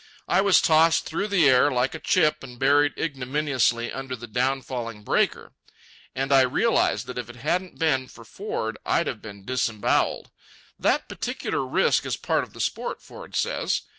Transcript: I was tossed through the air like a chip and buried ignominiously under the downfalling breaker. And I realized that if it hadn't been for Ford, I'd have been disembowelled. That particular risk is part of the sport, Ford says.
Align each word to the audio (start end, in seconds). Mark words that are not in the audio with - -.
I 0.27 0.41
was 0.41 0.63
tossed 0.63 1.05
through 1.05 1.27
the 1.27 1.47
air 1.47 1.69
like 1.71 1.93
a 1.93 1.99
chip 1.99 2.41
and 2.43 2.57
buried 2.57 2.97
ignominiously 2.97 3.93
under 3.93 4.15
the 4.15 4.27
downfalling 4.27 5.03
breaker. 5.05 5.51
And 6.15 6.33
I 6.33 6.41
realized 6.41 7.05
that 7.05 7.19
if 7.19 7.29
it 7.29 7.35
hadn't 7.35 7.77
been 7.77 8.07
for 8.07 8.25
Ford, 8.25 8.79
I'd 8.83 9.05
have 9.05 9.21
been 9.21 9.45
disembowelled. 9.45 10.31
That 10.79 11.07
particular 11.07 11.63
risk 11.63 12.03
is 12.07 12.17
part 12.17 12.43
of 12.43 12.53
the 12.53 12.59
sport, 12.59 12.99
Ford 12.99 13.35
says. 13.35 13.83